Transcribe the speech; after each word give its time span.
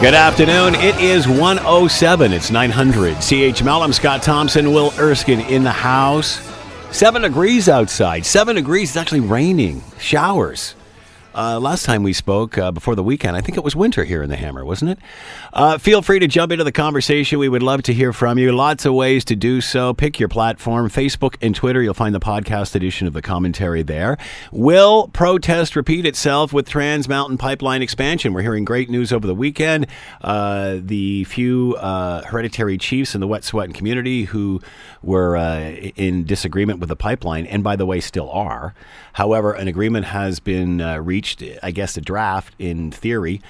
Good 0.00 0.14
afternoon. 0.14 0.76
It 0.76 0.94
is 1.00 1.26
107. 1.26 2.32
It's 2.32 2.52
900. 2.52 3.16
CHML. 3.16 3.82
I'm 3.82 3.92
Scott 3.92 4.22
Thompson. 4.22 4.72
Will 4.72 4.92
Erskine 4.96 5.40
in 5.40 5.64
the 5.64 5.72
house. 5.72 6.40
Seven 6.92 7.22
degrees 7.22 7.68
outside. 7.68 8.24
Seven 8.24 8.54
degrees. 8.54 8.90
It's 8.90 8.96
actually 8.96 9.20
raining. 9.20 9.82
Showers. 9.98 10.76
Uh, 11.38 11.60
last 11.60 11.84
time 11.84 12.02
we 12.02 12.12
spoke 12.12 12.58
uh, 12.58 12.72
before 12.72 12.96
the 12.96 13.02
weekend, 13.02 13.36
I 13.36 13.40
think 13.40 13.56
it 13.56 13.62
was 13.62 13.76
winter 13.76 14.02
here 14.02 14.24
in 14.24 14.28
the 14.28 14.34
Hammer, 14.34 14.64
wasn't 14.64 14.90
it? 14.90 14.98
Uh, 15.52 15.78
feel 15.78 16.02
free 16.02 16.18
to 16.18 16.26
jump 16.26 16.50
into 16.50 16.64
the 16.64 16.72
conversation. 16.72 17.38
We 17.38 17.48
would 17.48 17.62
love 17.62 17.82
to 17.82 17.94
hear 17.94 18.12
from 18.12 18.38
you. 18.38 18.50
Lots 18.50 18.84
of 18.84 18.94
ways 18.94 19.24
to 19.26 19.36
do 19.36 19.60
so. 19.60 19.94
Pick 19.94 20.18
your 20.18 20.28
platform 20.28 20.90
Facebook 20.90 21.36
and 21.40 21.54
Twitter. 21.54 21.80
You'll 21.80 21.94
find 21.94 22.12
the 22.12 22.18
podcast 22.18 22.74
edition 22.74 23.06
of 23.06 23.12
the 23.12 23.22
commentary 23.22 23.84
there. 23.84 24.18
Will 24.50 25.06
protest 25.12 25.76
repeat 25.76 26.06
itself 26.06 26.52
with 26.52 26.68
Trans 26.68 27.08
Mountain 27.08 27.38
Pipeline 27.38 27.82
expansion? 27.82 28.32
We're 28.32 28.42
hearing 28.42 28.64
great 28.64 28.90
news 28.90 29.12
over 29.12 29.28
the 29.28 29.32
weekend. 29.32 29.86
Uh, 30.20 30.78
the 30.80 31.22
few 31.22 31.76
uh, 31.78 32.24
hereditary 32.24 32.78
chiefs 32.78 33.14
in 33.14 33.20
the 33.20 33.28
Wet 33.28 33.42
Wet'suwet'en 33.42 33.74
community 33.74 34.24
who 34.24 34.60
were 35.04 35.36
uh, 35.36 35.60
in 35.94 36.24
disagreement 36.24 36.80
with 36.80 36.88
the 36.88 36.96
pipeline, 36.96 37.46
and 37.46 37.62
by 37.62 37.76
the 37.76 37.86
way, 37.86 38.00
still 38.00 38.28
are. 38.32 38.74
However, 39.12 39.52
an 39.52 39.68
agreement 39.68 40.06
has 40.06 40.40
been 40.40 40.78
reached 41.04 41.27
reached, 41.36 41.58
I 41.62 41.70
guess, 41.70 41.96
a 41.96 42.00
draft 42.00 42.54
in 42.58 42.90
theory 42.90 43.40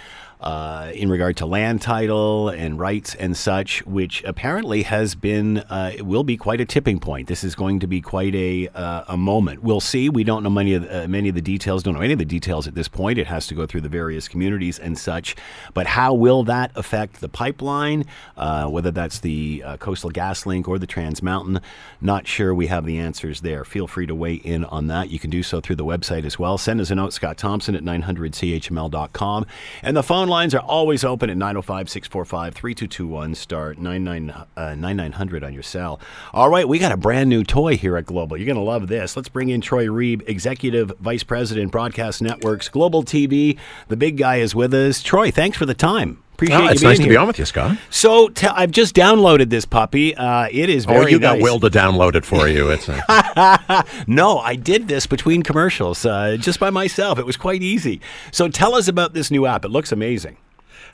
uh, 0.40 0.92
in 0.94 1.10
regard 1.10 1.36
to 1.38 1.46
land 1.46 1.82
title 1.82 2.48
and 2.48 2.78
rights 2.78 3.14
and 3.14 3.36
such, 3.36 3.84
which 3.86 4.22
apparently 4.24 4.82
has 4.82 5.14
been 5.14 5.58
uh, 5.58 5.92
will 6.00 6.24
be 6.24 6.36
quite 6.36 6.60
a 6.60 6.64
tipping 6.64 7.00
point. 7.00 7.28
This 7.28 7.42
is 7.42 7.54
going 7.54 7.80
to 7.80 7.86
be 7.86 8.00
quite 8.00 8.34
a 8.34 8.68
uh, 8.68 9.04
a 9.08 9.16
moment. 9.16 9.62
We'll 9.62 9.80
see. 9.80 10.08
We 10.08 10.24
don't 10.24 10.42
know 10.42 10.50
many 10.50 10.74
of 10.74 10.82
the, 10.82 11.04
uh, 11.04 11.08
many 11.08 11.28
of 11.28 11.34
the 11.34 11.40
details. 11.40 11.82
Don't 11.82 11.94
know 11.94 12.00
any 12.00 12.12
of 12.12 12.18
the 12.18 12.24
details 12.24 12.68
at 12.68 12.74
this 12.74 12.88
point. 12.88 13.18
It 13.18 13.26
has 13.26 13.46
to 13.48 13.54
go 13.54 13.66
through 13.66 13.80
the 13.80 13.88
various 13.88 14.28
communities 14.28 14.78
and 14.78 14.98
such. 14.98 15.34
But 15.74 15.86
how 15.86 16.14
will 16.14 16.44
that 16.44 16.70
affect 16.74 17.20
the 17.20 17.28
pipeline? 17.28 18.04
Uh, 18.36 18.68
whether 18.68 18.90
that's 18.90 19.20
the 19.20 19.64
Coastal 19.80 20.10
Gas 20.10 20.46
Link 20.46 20.68
or 20.68 20.78
the 20.78 20.86
Trans 20.86 21.22
Mountain, 21.22 21.60
not 22.00 22.26
sure. 22.26 22.54
We 22.54 22.68
have 22.68 22.84
the 22.84 22.98
answers 22.98 23.40
there. 23.40 23.64
Feel 23.64 23.86
free 23.86 24.06
to 24.06 24.14
weigh 24.14 24.34
in 24.34 24.64
on 24.66 24.86
that. 24.86 25.10
You 25.10 25.18
can 25.18 25.30
do 25.30 25.42
so 25.42 25.60
through 25.60 25.76
the 25.76 25.84
website 25.84 26.24
as 26.24 26.38
well. 26.38 26.58
Send 26.58 26.80
us 26.80 26.90
a 26.90 26.94
note, 26.94 27.12
Scott 27.12 27.38
Thompson 27.38 27.74
at 27.74 27.82
900chml.com, 27.82 29.46
and 29.82 29.96
the 29.96 30.02
phone 30.02 30.27
lines 30.28 30.54
are 30.54 30.60
always 30.60 31.04
open 31.04 31.30
at 31.30 31.36
905 31.36 31.88
645 31.90 32.54
3221 32.54 33.34
star 33.34 33.74
9900 33.74 35.42
uh, 35.42 35.46
on 35.46 35.54
your 35.54 35.62
cell. 35.62 36.00
All 36.32 36.48
right, 36.48 36.68
we 36.68 36.78
got 36.78 36.92
a 36.92 36.96
brand 36.96 37.28
new 37.28 37.42
toy 37.42 37.76
here 37.76 37.96
at 37.96 38.06
Global. 38.06 38.36
You're 38.36 38.46
going 38.46 38.56
to 38.56 38.62
love 38.62 38.88
this. 38.88 39.16
Let's 39.16 39.28
bring 39.28 39.48
in 39.48 39.60
Troy 39.60 39.86
Reeb, 39.86 40.28
Executive 40.28 40.92
Vice 41.00 41.22
President, 41.22 41.72
Broadcast 41.72 42.22
Networks, 42.22 42.68
Global 42.68 43.02
TV. 43.02 43.58
The 43.88 43.96
big 43.96 44.16
guy 44.16 44.36
is 44.36 44.54
with 44.54 44.72
us. 44.74 45.02
Troy, 45.02 45.30
thanks 45.30 45.56
for 45.56 45.66
the 45.66 45.74
time. 45.74 46.22
Appreciate 46.38 46.56
oh, 46.56 46.68
it's 46.68 46.82
nice 46.82 46.98
here. 46.98 47.06
to 47.06 47.10
be 47.10 47.16
on 47.16 47.26
with 47.26 47.40
you, 47.40 47.44
Scott. 47.44 47.76
So 47.90 48.30
i 48.44 48.62
I've 48.62 48.70
just 48.70 48.94
downloaded 48.94 49.50
this 49.50 49.64
puppy. 49.64 50.14
Uh, 50.14 50.46
it 50.52 50.68
is 50.68 50.84
very. 50.84 50.98
Oh, 50.98 51.06
you 51.08 51.18
nice. 51.18 51.32
got 51.32 51.42
Will 51.42 51.58
to 51.58 51.68
download 51.68 52.14
it 52.14 52.24
for 52.24 52.46
you. 52.46 52.70
It's 52.70 52.88
a... 52.88 53.84
no, 54.06 54.38
I 54.38 54.54
did 54.54 54.86
this 54.86 55.04
between 55.04 55.42
commercials 55.42 56.06
uh, 56.06 56.36
just 56.38 56.60
by 56.60 56.70
myself. 56.70 57.18
It 57.18 57.26
was 57.26 57.36
quite 57.36 57.64
easy. 57.64 58.00
So 58.30 58.48
tell 58.48 58.76
us 58.76 58.86
about 58.86 59.14
this 59.14 59.32
new 59.32 59.46
app. 59.46 59.64
It 59.64 59.70
looks 59.70 59.90
amazing. 59.90 60.36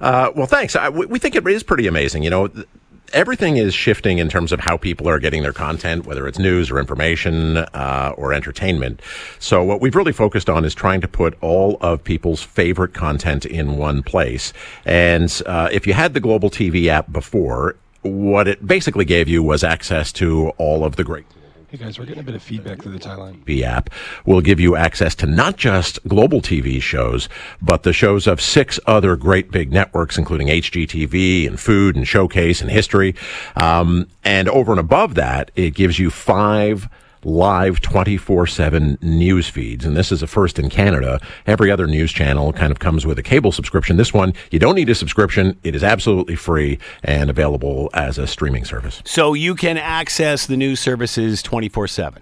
Uh, 0.00 0.30
well, 0.34 0.46
thanks. 0.46 0.76
I, 0.76 0.88
we 0.88 1.18
think 1.18 1.34
it 1.34 1.46
is 1.46 1.62
pretty 1.62 1.86
amazing. 1.86 2.22
You 2.22 2.30
know, 2.30 2.48
everything 3.14 3.56
is 3.56 3.72
shifting 3.72 4.18
in 4.18 4.28
terms 4.28 4.52
of 4.52 4.60
how 4.60 4.76
people 4.76 5.08
are 5.08 5.18
getting 5.18 5.42
their 5.42 5.52
content, 5.52 6.04
whether 6.04 6.26
it's 6.26 6.38
news 6.38 6.70
or 6.70 6.78
information 6.78 7.58
uh, 7.58 8.12
or 8.16 8.32
entertainment. 8.32 9.00
So 9.38 9.62
what 9.62 9.80
we've 9.80 9.94
really 9.94 10.12
focused 10.12 10.50
on 10.50 10.64
is 10.64 10.74
trying 10.74 11.00
to 11.00 11.08
put 11.08 11.38
all 11.40 11.78
of 11.80 12.02
people's 12.04 12.42
favorite 12.42 12.92
content 12.92 13.46
in 13.46 13.76
one 13.76 14.02
place. 14.02 14.52
And 14.84 15.32
uh, 15.46 15.68
if 15.72 15.86
you 15.86 15.94
had 15.94 16.12
the 16.12 16.20
Global 16.20 16.50
TV 16.50 16.88
app 16.88 17.10
before, 17.10 17.76
what 18.02 18.48
it 18.48 18.66
basically 18.66 19.04
gave 19.04 19.28
you 19.28 19.42
was 19.42 19.64
access 19.64 20.12
to 20.14 20.48
all 20.58 20.84
of 20.84 20.96
the 20.96 21.04
great 21.04 21.24
Hey 21.74 21.86
guys, 21.86 21.98
we're 21.98 22.04
getting 22.04 22.20
a 22.20 22.24
bit 22.24 22.36
of 22.36 22.42
feedback 22.44 22.82
through 22.82 22.96
the 22.96 23.16
line. 23.16 23.42
The 23.46 23.64
app 23.64 23.90
will 24.24 24.40
give 24.40 24.60
you 24.60 24.76
access 24.76 25.16
to 25.16 25.26
not 25.26 25.56
just 25.56 25.98
global 26.06 26.40
TV 26.40 26.80
shows, 26.80 27.28
but 27.60 27.82
the 27.82 27.92
shows 27.92 28.28
of 28.28 28.40
six 28.40 28.78
other 28.86 29.16
great 29.16 29.50
big 29.50 29.72
networks, 29.72 30.16
including 30.16 30.46
HGTV 30.46 31.48
and 31.48 31.58
Food 31.58 31.96
and 31.96 32.06
Showcase 32.06 32.60
and 32.60 32.70
History. 32.70 33.16
Um, 33.56 34.06
and 34.22 34.48
over 34.50 34.70
and 34.70 34.78
above 34.78 35.16
that, 35.16 35.50
it 35.56 35.74
gives 35.74 35.98
you 35.98 36.10
five 36.10 36.88
live 37.24 37.80
24-7 37.80 39.02
news 39.02 39.48
feeds. 39.48 39.84
And 39.84 39.96
this 39.96 40.12
is 40.12 40.22
a 40.22 40.26
first 40.26 40.58
in 40.58 40.70
Canada. 40.70 41.20
Every 41.46 41.70
other 41.70 41.86
news 41.86 42.12
channel 42.12 42.52
kind 42.52 42.70
of 42.70 42.78
comes 42.78 43.06
with 43.06 43.18
a 43.18 43.22
cable 43.22 43.52
subscription. 43.52 43.96
This 43.96 44.12
one, 44.12 44.34
you 44.50 44.58
don't 44.58 44.74
need 44.74 44.88
a 44.88 44.94
subscription. 44.94 45.58
It 45.62 45.74
is 45.74 45.82
absolutely 45.82 46.36
free 46.36 46.78
and 47.02 47.30
available 47.30 47.90
as 47.94 48.18
a 48.18 48.26
streaming 48.26 48.64
service. 48.64 49.02
So 49.04 49.34
you 49.34 49.54
can 49.54 49.76
access 49.78 50.46
the 50.46 50.56
news 50.56 50.80
services 50.80 51.42
24-7. 51.42 52.18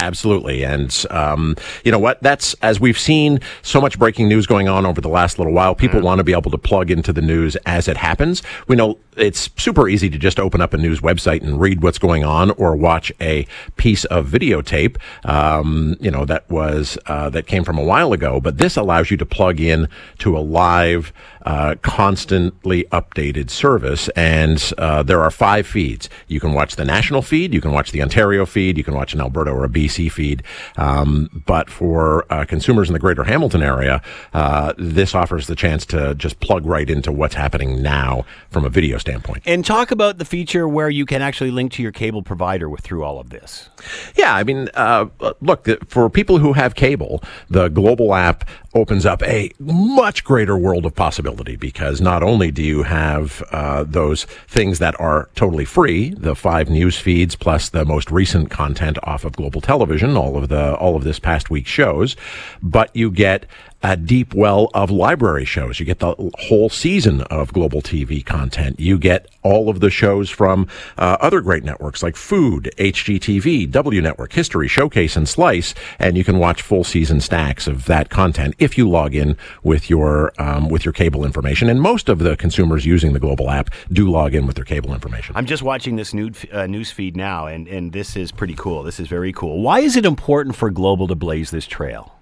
Absolutely. 0.00 0.64
And, 0.64 0.94
um, 1.10 1.56
you 1.84 1.90
know 1.90 1.98
what? 1.98 2.22
That's, 2.22 2.54
as 2.62 2.78
we've 2.78 2.98
seen 2.98 3.40
so 3.62 3.80
much 3.80 3.98
breaking 3.98 4.28
news 4.28 4.46
going 4.46 4.68
on 4.68 4.86
over 4.86 5.00
the 5.00 5.08
last 5.08 5.38
little 5.38 5.52
while, 5.52 5.74
people 5.74 6.00
mm. 6.00 6.04
want 6.04 6.18
to 6.18 6.24
be 6.24 6.32
able 6.32 6.52
to 6.52 6.58
plug 6.58 6.92
into 6.92 7.12
the 7.12 7.20
news 7.20 7.56
as 7.66 7.88
it 7.88 7.96
happens. 7.96 8.42
We 8.68 8.76
know 8.76 8.98
it's 9.16 9.50
super 9.60 9.88
easy 9.88 10.08
to 10.08 10.16
just 10.16 10.38
open 10.38 10.60
up 10.60 10.72
a 10.72 10.78
news 10.78 11.00
website 11.00 11.42
and 11.42 11.60
read 11.60 11.82
what's 11.82 11.98
going 11.98 12.22
on 12.22 12.52
or 12.52 12.76
watch 12.76 13.10
a 13.20 13.44
piece 13.76 14.04
of 14.04 14.28
videotape, 14.28 14.98
um, 15.24 15.96
you 15.98 16.12
know, 16.12 16.24
that 16.24 16.48
was, 16.48 16.96
uh, 17.06 17.28
that 17.30 17.48
came 17.48 17.64
from 17.64 17.76
a 17.76 17.82
while 17.82 18.12
ago. 18.12 18.40
But 18.40 18.58
this 18.58 18.76
allows 18.76 19.10
you 19.10 19.16
to 19.16 19.26
plug 19.26 19.58
in 19.58 19.88
to 20.18 20.38
a 20.38 20.40
live, 20.40 21.12
uh, 21.44 21.74
constantly 21.82 22.84
updated 22.92 23.50
service. 23.50 24.08
And 24.10 24.72
uh, 24.78 25.02
there 25.02 25.22
are 25.22 25.30
five 25.30 25.66
feeds. 25.66 26.08
You 26.28 26.38
can 26.38 26.52
watch 26.52 26.76
the 26.76 26.84
national 26.84 27.22
feed, 27.22 27.52
you 27.52 27.60
can 27.60 27.72
watch 27.72 27.90
the 27.90 28.02
Ontario 28.02 28.46
feed, 28.46 28.78
you 28.78 28.84
can 28.84 28.94
watch 28.94 29.12
an 29.12 29.20
Alberta 29.20 29.50
or 29.50 29.64
a 29.64 29.68
BC 29.68 29.87
feed. 29.88 30.42
Um, 30.76 31.42
but 31.46 31.70
for 31.70 32.30
uh, 32.32 32.44
consumers 32.44 32.88
in 32.88 32.92
the 32.92 32.98
greater 32.98 33.24
Hamilton 33.24 33.62
area, 33.62 34.02
uh, 34.32 34.74
this 34.76 35.14
offers 35.14 35.46
the 35.46 35.56
chance 35.56 35.86
to 35.86 36.14
just 36.14 36.40
plug 36.40 36.66
right 36.66 36.88
into 36.88 37.10
what's 37.12 37.34
happening 37.34 37.82
now 37.82 38.24
from 38.50 38.64
a 38.64 38.68
video 38.68 38.98
standpoint. 38.98 39.42
And 39.46 39.64
talk 39.64 39.90
about 39.90 40.18
the 40.18 40.24
feature 40.24 40.68
where 40.68 40.90
you 40.90 41.06
can 41.06 41.22
actually 41.22 41.50
link 41.50 41.72
to 41.72 41.82
your 41.82 41.92
cable 41.92 42.22
provider 42.22 42.68
with, 42.68 42.80
through 42.80 43.04
all 43.04 43.18
of 43.18 43.30
this. 43.30 43.70
Yeah, 44.16 44.34
I 44.34 44.44
mean, 44.44 44.68
uh, 44.74 45.06
look, 45.40 45.66
for 45.88 46.10
people 46.10 46.38
who 46.38 46.52
have 46.52 46.74
cable, 46.74 47.22
the 47.48 47.68
global 47.68 48.14
app 48.14 48.48
opens 48.78 49.04
up 49.04 49.22
a 49.24 49.50
much 49.58 50.22
greater 50.22 50.56
world 50.56 50.86
of 50.86 50.94
possibility 50.94 51.56
because 51.56 52.00
not 52.00 52.22
only 52.22 52.50
do 52.50 52.62
you 52.62 52.84
have 52.84 53.42
uh, 53.50 53.84
those 53.84 54.24
things 54.46 54.78
that 54.78 54.98
are 55.00 55.28
totally 55.34 55.64
free, 55.64 56.10
the 56.10 56.36
five 56.36 56.70
news 56.70 56.96
feeds 56.96 57.34
plus 57.34 57.68
the 57.70 57.84
most 57.84 58.10
recent 58.10 58.50
content 58.50 58.98
off 59.02 59.24
of 59.24 59.32
global 59.32 59.60
television, 59.60 60.16
all 60.16 60.36
of 60.36 60.48
the 60.48 60.74
all 60.76 60.94
of 60.94 61.04
this 61.04 61.18
past 61.18 61.50
week's 61.50 61.70
shows, 61.70 62.16
but 62.62 62.94
you 62.94 63.10
get 63.10 63.46
a 63.82 63.96
deep 63.96 64.34
well 64.34 64.70
of 64.74 64.90
library 64.90 65.44
shows. 65.44 65.78
You 65.78 65.86
get 65.86 66.00
the 66.00 66.14
whole 66.38 66.68
season 66.68 67.22
of 67.22 67.52
global 67.52 67.80
TV 67.80 68.24
content. 68.24 68.80
You 68.80 68.98
get 68.98 69.28
all 69.42 69.68
of 69.68 69.80
the 69.80 69.90
shows 69.90 70.30
from 70.30 70.68
uh, 70.96 71.16
other 71.20 71.40
great 71.40 71.64
networks 71.64 72.02
like 72.02 72.16
Food, 72.16 72.70
HGTV, 72.76 73.70
W 73.70 74.02
Network, 74.02 74.32
History, 74.32 74.68
Showcase, 74.68 75.16
and 75.16 75.28
Slice, 75.28 75.74
and 75.98 76.16
you 76.16 76.24
can 76.24 76.38
watch 76.38 76.62
full 76.62 76.84
season 76.84 77.20
stacks 77.20 77.66
of 77.66 77.86
that 77.86 78.10
content 78.10 78.54
if 78.58 78.76
you 78.76 78.88
log 78.88 79.14
in 79.14 79.36
with 79.62 79.88
your 79.88 80.32
um, 80.38 80.68
with 80.68 80.84
your 80.84 80.92
cable 80.92 81.24
information. 81.24 81.68
And 81.70 81.80
most 81.80 82.08
of 82.08 82.18
the 82.18 82.36
consumers 82.36 82.84
using 82.84 83.12
the 83.12 83.20
global 83.20 83.50
app 83.50 83.70
do 83.92 84.10
log 84.10 84.34
in 84.34 84.46
with 84.46 84.56
their 84.56 84.64
cable 84.64 84.92
information. 84.92 85.36
I'm 85.36 85.46
just 85.46 85.62
watching 85.62 85.96
this 85.96 86.12
new, 86.12 86.32
uh, 86.52 86.66
news 86.66 86.90
feed 86.90 87.16
now, 87.16 87.46
and 87.46 87.68
and 87.68 87.92
this 87.92 88.16
is 88.16 88.32
pretty 88.32 88.54
cool. 88.54 88.82
This 88.82 88.98
is 88.98 89.06
very 89.06 89.32
cool. 89.32 89.62
Why 89.62 89.80
is 89.80 89.96
it 89.96 90.04
important 90.04 90.56
for 90.56 90.70
global 90.70 91.06
to 91.06 91.14
blaze 91.14 91.50
this 91.50 91.66
trail? 91.66 92.17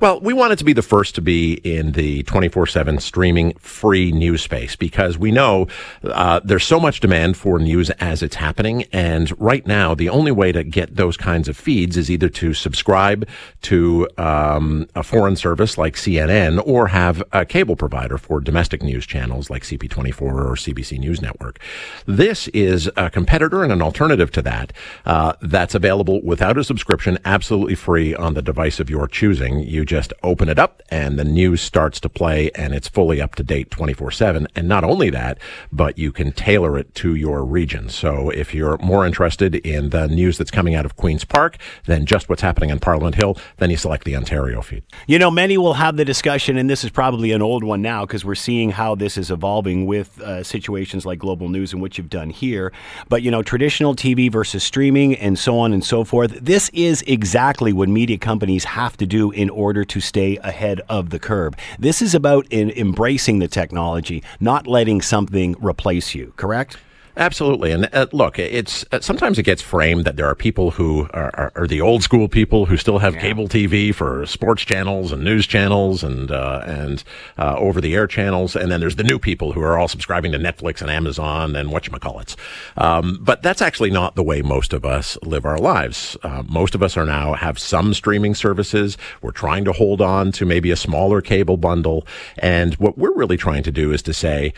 Well, 0.00 0.20
we 0.20 0.32
wanted 0.32 0.58
to 0.58 0.64
be 0.64 0.72
the 0.72 0.82
first 0.82 1.14
to 1.16 1.20
be 1.20 1.54
in 1.64 1.92
the 1.92 2.22
24 2.24 2.66
7 2.66 2.98
streaming 2.98 3.54
free 3.54 4.12
news 4.12 4.42
space 4.42 4.76
because 4.76 5.18
we 5.18 5.30
know 5.30 5.66
uh, 6.04 6.40
there's 6.44 6.64
so 6.64 6.80
much 6.80 7.00
demand 7.00 7.36
for 7.36 7.58
news 7.58 7.90
as 7.90 8.22
it's 8.22 8.36
happening. 8.36 8.84
And 8.92 9.38
right 9.40 9.66
now, 9.66 9.94
the 9.94 10.08
only 10.08 10.32
way 10.32 10.52
to 10.52 10.64
get 10.64 10.96
those 10.96 11.16
kinds 11.16 11.48
of 11.48 11.56
feeds 11.56 11.96
is 11.96 12.10
either 12.10 12.28
to 12.30 12.54
subscribe 12.54 13.28
to 13.62 14.08
um, 14.18 14.88
a 14.94 15.02
foreign 15.02 15.36
service 15.36 15.78
like 15.78 15.94
CNN 15.94 16.62
or 16.66 16.88
have 16.88 17.22
a 17.32 17.44
cable 17.44 17.76
provider 17.76 18.18
for 18.18 18.40
domestic 18.40 18.82
news 18.82 19.06
channels 19.06 19.50
like 19.50 19.62
CP24 19.62 20.22
or 20.22 20.54
CBC 20.54 20.98
News 20.98 21.22
Network. 21.22 21.58
This 22.06 22.48
is 22.48 22.90
a 22.96 23.10
competitor 23.10 23.62
and 23.62 23.72
an 23.72 23.82
alternative 23.82 24.30
to 24.32 24.42
that 24.42 24.72
uh, 25.06 25.34
that's 25.40 25.74
available 25.74 26.22
without 26.22 26.58
a 26.58 26.64
subscription, 26.64 27.18
absolutely 27.24 27.74
free 27.74 28.14
on 28.14 28.34
the 28.34 28.42
device 28.42 28.80
of 28.80 28.90
your 28.90 29.06
choosing 29.08 29.60
You 29.66 29.84
just 29.84 30.12
open 30.22 30.48
it 30.48 30.58
up 30.58 30.82
and 30.90 31.18
the 31.18 31.24
news 31.24 31.60
starts 31.60 32.00
to 32.00 32.08
play 32.08 32.50
and 32.54 32.74
it's 32.74 32.88
fully 32.88 33.20
up 33.20 33.34
to 33.36 33.42
date 33.42 33.70
24 33.70 34.10
7. 34.10 34.48
And 34.54 34.68
not 34.68 34.84
only 34.84 35.10
that, 35.10 35.38
but 35.72 35.98
you 35.98 36.12
can 36.12 36.32
tailor 36.32 36.78
it 36.78 36.94
to 36.96 37.14
your 37.14 37.44
region. 37.44 37.88
So 37.88 38.30
if 38.30 38.54
you're 38.54 38.78
more 38.78 39.06
interested 39.06 39.54
in 39.54 39.90
the 39.90 40.08
news 40.08 40.38
that's 40.38 40.50
coming 40.50 40.74
out 40.74 40.84
of 40.84 40.96
Queen's 40.96 41.24
Park 41.24 41.58
than 41.86 42.06
just 42.06 42.28
what's 42.28 42.42
happening 42.42 42.70
on 42.70 42.78
Parliament 42.78 43.16
Hill, 43.16 43.36
then 43.58 43.70
you 43.70 43.76
select 43.76 44.04
the 44.04 44.16
Ontario 44.16 44.62
feed. 44.62 44.84
You 45.06 45.18
know, 45.18 45.30
many 45.30 45.58
will 45.58 45.74
have 45.74 45.96
the 45.96 46.04
discussion, 46.04 46.56
and 46.56 46.68
this 46.68 46.84
is 46.84 46.90
probably 46.90 47.32
an 47.32 47.42
old 47.42 47.64
one 47.64 47.82
now 47.82 48.04
because 48.06 48.24
we're 48.24 48.34
seeing 48.34 48.70
how 48.70 48.94
this 48.94 49.16
is 49.16 49.30
evolving 49.30 49.86
with 49.86 50.20
uh, 50.20 50.42
situations 50.42 51.04
like 51.06 51.18
global 51.18 51.48
news 51.48 51.72
and 51.72 51.80
what 51.82 51.98
you've 51.98 52.10
done 52.10 52.30
here. 52.30 52.72
But, 53.08 53.22
you 53.22 53.30
know, 53.30 53.42
traditional 53.42 53.94
TV 53.94 54.30
versus 54.30 54.62
streaming 54.62 55.16
and 55.16 55.38
so 55.38 55.58
on 55.58 55.72
and 55.72 55.84
so 55.84 56.04
forth. 56.04 56.32
This 56.40 56.70
is 56.70 57.02
exactly 57.06 57.72
what 57.72 57.88
media 57.88 58.18
companies 58.18 58.64
have 58.64 58.96
to 58.98 59.06
do 59.06 59.30
in 59.30 59.50
order 59.54 59.84
to 59.84 60.00
stay 60.00 60.36
ahead 60.38 60.80
of 60.88 61.10
the 61.10 61.18
curve. 61.18 61.54
This 61.78 62.02
is 62.02 62.14
about 62.14 62.46
in 62.50 62.70
embracing 62.70 63.38
the 63.38 63.48
technology, 63.48 64.22
not 64.40 64.66
letting 64.66 65.00
something 65.00 65.56
replace 65.60 66.14
you, 66.14 66.32
correct? 66.36 66.76
Absolutely, 67.16 67.70
and 67.70 67.88
uh, 67.92 68.06
look, 68.10 68.40
it's 68.40 68.84
uh, 68.90 68.98
sometimes 68.98 69.38
it 69.38 69.44
gets 69.44 69.62
framed 69.62 70.04
that 70.04 70.16
there 70.16 70.26
are 70.26 70.34
people 70.34 70.72
who 70.72 71.08
are, 71.14 71.30
are, 71.34 71.52
are 71.54 71.66
the 71.68 71.80
old 71.80 72.02
school 72.02 72.28
people 72.28 72.66
who 72.66 72.76
still 72.76 72.98
have 72.98 73.14
yeah. 73.14 73.20
cable 73.20 73.46
TV 73.46 73.94
for 73.94 74.26
sports 74.26 74.64
channels 74.64 75.12
and 75.12 75.22
news 75.22 75.46
channels 75.46 76.02
and 76.02 76.32
uh, 76.32 76.64
and 76.66 77.04
uh, 77.38 77.54
over 77.56 77.80
the 77.80 77.94
air 77.94 78.08
channels, 78.08 78.56
and 78.56 78.72
then 78.72 78.80
there's 78.80 78.96
the 78.96 79.04
new 79.04 79.20
people 79.20 79.52
who 79.52 79.62
are 79.62 79.78
all 79.78 79.86
subscribing 79.86 80.32
to 80.32 80.38
Netflix 80.38 80.82
and 80.82 80.90
Amazon 80.90 81.54
and 81.54 81.70
what 81.70 81.84
whatchamacallits. 81.84 82.34
Um, 82.76 83.20
but 83.20 83.42
that's 83.42 83.62
actually 83.62 83.90
not 83.90 84.16
the 84.16 84.24
way 84.24 84.42
most 84.42 84.72
of 84.72 84.84
us 84.84 85.16
live 85.22 85.44
our 85.44 85.58
lives. 85.58 86.16
Uh, 86.24 86.42
most 86.48 86.74
of 86.74 86.82
us 86.82 86.96
are 86.96 87.06
now 87.06 87.34
have 87.34 87.60
some 87.60 87.94
streaming 87.94 88.34
services. 88.34 88.98
We're 89.22 89.30
trying 89.30 89.64
to 89.66 89.72
hold 89.72 90.00
on 90.00 90.32
to 90.32 90.44
maybe 90.44 90.72
a 90.72 90.76
smaller 90.76 91.20
cable 91.20 91.58
bundle, 91.58 92.08
and 92.38 92.74
what 92.74 92.98
we're 92.98 93.14
really 93.14 93.36
trying 93.36 93.62
to 93.62 93.70
do 93.70 93.92
is 93.92 94.02
to 94.02 94.12
say 94.12 94.52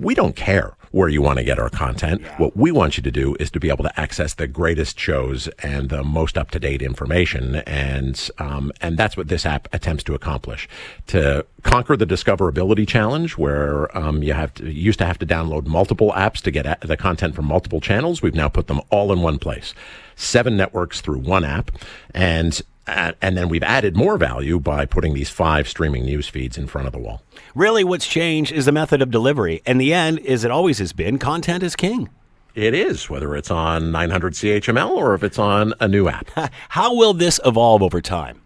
we 0.00 0.14
don't 0.14 0.36
care 0.36 0.77
where 0.90 1.08
you 1.08 1.22
want 1.22 1.38
to 1.38 1.44
get 1.44 1.58
our 1.58 1.70
content. 1.70 2.22
Yeah. 2.22 2.36
What 2.38 2.56
we 2.56 2.72
want 2.72 2.96
you 2.96 3.02
to 3.02 3.10
do 3.10 3.36
is 3.38 3.50
to 3.52 3.60
be 3.60 3.68
able 3.68 3.84
to 3.84 4.00
access 4.00 4.34
the 4.34 4.46
greatest 4.46 4.98
shows 4.98 5.48
and 5.62 5.88
the 5.88 6.02
most 6.02 6.36
up 6.36 6.50
to 6.52 6.58
date 6.58 6.82
information, 6.82 7.56
and 7.66 8.30
um, 8.38 8.72
and 8.80 8.96
that's 8.96 9.16
what 9.16 9.28
this 9.28 9.46
app 9.46 9.68
attempts 9.72 10.04
to 10.04 10.14
accomplish. 10.14 10.68
To 11.08 11.46
conquer 11.62 11.96
the 11.96 12.06
discoverability 12.06 12.86
challenge, 12.86 13.36
where 13.36 13.96
um, 13.96 14.22
you 14.22 14.32
have 14.32 14.54
to 14.54 14.64
you 14.64 14.88
used 14.88 14.98
to 14.98 15.06
have 15.06 15.18
to 15.18 15.26
download 15.26 15.66
multiple 15.66 16.12
apps 16.12 16.40
to 16.42 16.50
get 16.50 16.80
the 16.80 16.96
content 16.96 17.34
from 17.34 17.44
multiple 17.44 17.80
channels. 17.80 18.22
We've 18.22 18.34
now 18.34 18.48
put 18.48 18.66
them 18.66 18.80
all 18.90 19.12
in 19.12 19.20
one 19.20 19.38
place. 19.38 19.74
Seven 20.16 20.56
networks 20.56 21.00
through 21.00 21.18
one 21.18 21.44
app, 21.44 21.70
and 22.12 22.60
and 22.88 23.36
then 23.36 23.48
we've 23.48 23.62
added 23.62 23.96
more 23.96 24.16
value 24.16 24.58
by 24.58 24.86
putting 24.86 25.14
these 25.14 25.30
five 25.30 25.68
streaming 25.68 26.04
news 26.04 26.28
feeds 26.28 26.56
in 26.58 26.66
front 26.66 26.86
of 26.86 26.92
the 26.92 26.98
wall. 26.98 27.22
Really, 27.54 27.84
what's 27.84 28.06
changed 28.06 28.52
is 28.52 28.64
the 28.64 28.72
method 28.72 29.02
of 29.02 29.10
delivery. 29.10 29.62
And 29.66 29.80
the 29.80 29.92
end, 29.92 30.20
as 30.20 30.44
it 30.44 30.50
always 30.50 30.78
has 30.78 30.92
been, 30.92 31.18
content 31.18 31.62
is 31.62 31.76
king. 31.76 32.08
It 32.54 32.74
is, 32.74 33.08
whether 33.08 33.36
it's 33.36 33.50
on 33.50 33.92
900 33.92 34.32
CHML 34.32 34.90
or 34.90 35.14
if 35.14 35.22
it's 35.22 35.38
on 35.38 35.74
a 35.80 35.86
new 35.86 36.08
app. 36.08 36.30
How 36.70 36.94
will 36.94 37.14
this 37.14 37.38
evolve 37.44 37.82
over 37.82 38.00
time? 38.00 38.40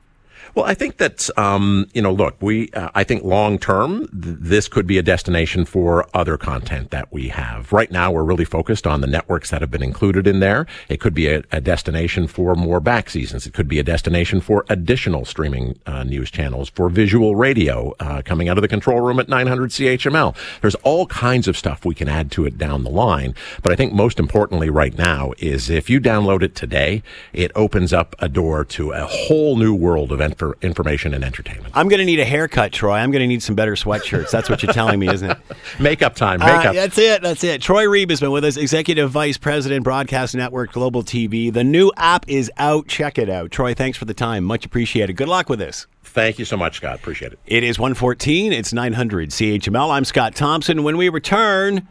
Well, 0.54 0.66
I 0.66 0.75
think 0.75 0.99
that 0.99 1.31
um, 1.38 1.88
you 1.94 2.02
know, 2.02 2.12
look, 2.12 2.37
we 2.43 2.70
uh, 2.72 2.90
I 2.94 3.04
think 3.04 3.25
long 3.25 3.58
term 3.58 4.00
th- 4.08 4.37
this 4.38 4.69
could 4.69 4.87
be 4.87 4.99
a 4.99 5.02
destination 5.02 5.64
for 5.64 6.06
other 6.12 6.37
content 6.37 6.90
that 6.90 7.10
we 7.10 7.28
have. 7.28 7.72
Right 7.72 7.90
now, 7.90 8.12
we're 8.12 8.22
really 8.22 8.44
focused 8.44 8.87
on 8.87 9.00
the 9.00 9.06
networks 9.06 9.49
that 9.49 9.62
have 9.62 9.70
been 9.70 9.82
included 9.82 10.26
in 10.26 10.40
there. 10.40 10.66
It 10.90 11.00
could 11.00 11.14
be 11.14 11.28
a, 11.28 11.43
a 11.52 11.62
destination 11.62 12.26
for 12.26 12.54
more 12.54 12.81
back 12.81 13.08
seasons. 13.08 13.46
It 13.46 13.54
could 13.54 13.66
be 13.66 13.78
a 13.78 13.82
destination 13.82 14.43
for 14.43 14.66
additional 14.69 15.25
streaming 15.25 15.78
uh, 15.87 16.04
news 16.04 16.31
channels, 16.31 16.69
for 16.69 16.90
visual 16.90 17.34
radio 17.34 17.94
uh, 17.98 18.20
coming 18.22 18.50
out 18.50 18.58
of 18.58 18.62
the 18.62 18.69
control 18.69 19.00
room 19.00 19.19
at 19.20 19.31
900 19.31 19.70
CHML. 19.70 20.37
There's 20.60 20.75
all 20.76 21.06
kinds 21.06 21.48
of 21.48 21.56
stuff 21.56 21.87
we 21.87 21.94
can 21.94 22.10
add 22.10 22.31
to 22.32 22.44
it 22.44 22.58
down 22.58 22.84
the 22.84 22.90
line. 22.90 23.34
But 23.62 23.72
I 23.72 23.76
think 23.76 23.94
most 23.94 24.20
importantly, 24.20 24.69
right 24.69 24.98
now, 24.98 25.32
is 25.38 25.70
if 25.70 25.88
you 25.88 25.98
download 25.98 26.43
it 26.43 26.55
today, 26.55 27.02
it 27.32 27.52
opens 27.55 27.94
up 27.94 28.14
a 28.19 28.28
door 28.28 28.66
to 28.66 28.93
a 28.93 29.06
whole 29.06 29.56
new 29.56 29.75
world 29.75 30.12
of 30.12 30.20
for 30.43 30.59
information 30.61 31.15
and 31.15 31.23
entertainment. 31.23 31.73
I'm 31.73 31.87
going 31.89 32.00
to 32.00 32.05
need 32.05 32.19
a 32.19 32.25
haircut, 32.25 32.73
Troy. 32.73 32.97
I'm 32.97 33.12
going 33.12 33.21
to 33.21 33.29
need 33.29 33.44
some 33.44 33.55
better 33.55 33.75
sweatshirts. 33.75 34.33
That's 34.33 34.50
what 34.50 34.61
you're 34.61 34.73
telling 34.73 34.99
me, 34.99 35.09
isn't 35.09 35.31
it? 35.31 35.39
Makeup 35.79 36.17
time. 36.17 36.41
Makeup. 36.41 36.67
Uh, 36.67 36.73
that's 36.73 36.99
it. 36.99 37.23
That's 37.23 37.44
it. 37.44 37.62
Troy 37.62 37.85
Reeb 37.85 38.11
has 38.11 38.19
been 38.19 38.33
with 38.33 38.44
us, 38.44 38.56
Executive 38.56 39.09
Vice 39.09 39.39
President, 39.39 39.85
Broadcast 39.85 40.35
Network, 40.35 40.73
Global 40.73 41.05
TV. 41.05 41.53
The 41.53 41.62
new 41.62 41.93
app 41.97 42.29
is 42.29 42.50
out. 42.56 42.89
Check 42.89 43.19
it 43.19 43.31
out. 43.31 43.53
Troy, 43.53 43.73
thanks 43.73 43.97
for 43.97 44.05
the 44.05 44.15
time. 44.15 44.43
Much 44.43 44.67
appreciated. 44.67 45.12
Good 45.12 45.29
luck 45.29 45.49
with 45.49 45.61
this. 45.61 45.87
Thank 46.03 46.41
you 46.41 46.44
so 46.44 46.56
much, 46.56 46.79
Scott. 46.79 46.97
Appreciate 46.97 47.35
it. 47.35 47.39
It 47.47 47.62
is 47.62 47.79
114. 47.79 48.53
It's 48.53 48.73
900 48.73 49.31
CHML. 49.31 49.91
I'm 49.91 50.05
Scott 50.05 50.35
Thompson. 50.35 50.83
When 50.83 50.97
we 50.97 51.09
return, 51.09 51.87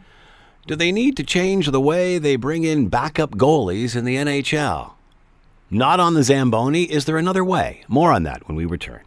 do 0.66 0.76
they 0.76 0.92
need 0.92 1.16
to 1.16 1.22
change 1.22 1.70
the 1.70 1.80
way 1.80 2.18
they 2.18 2.36
bring 2.36 2.64
in 2.64 2.88
backup 2.88 3.30
goalies 3.30 3.96
in 3.96 4.04
the 4.04 4.16
NHL? 4.16 4.92
Not 5.74 6.00
on 6.00 6.12
the 6.12 6.22
Zamboni. 6.22 6.82
Is 6.82 7.06
there 7.06 7.16
another 7.16 7.42
way? 7.42 7.80
More 7.88 8.12
on 8.12 8.24
that 8.24 8.46
when 8.46 8.56
we 8.58 8.66
return. 8.66 9.00